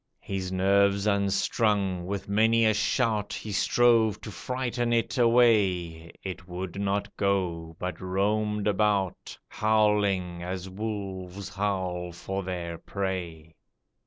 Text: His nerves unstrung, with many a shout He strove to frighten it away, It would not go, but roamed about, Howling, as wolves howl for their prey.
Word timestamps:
His 0.23 0.51
nerves 0.51 1.05
unstrung, 1.05 2.07
with 2.07 2.27
many 2.27 2.65
a 2.65 2.73
shout 2.73 3.33
He 3.33 3.51
strove 3.51 4.19
to 4.21 4.31
frighten 4.31 4.91
it 4.93 5.15
away, 5.19 6.11
It 6.23 6.47
would 6.47 6.81
not 6.81 7.15
go, 7.15 7.75
but 7.77 8.01
roamed 8.01 8.67
about, 8.67 9.37
Howling, 9.47 10.41
as 10.41 10.67
wolves 10.67 11.49
howl 11.49 12.11
for 12.13 12.41
their 12.41 12.79
prey. 12.79 13.53